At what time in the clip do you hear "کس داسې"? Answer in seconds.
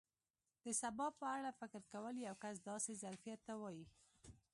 2.43-2.91